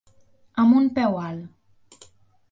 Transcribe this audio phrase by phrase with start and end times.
[0.61, 2.07] Amb un peu alt.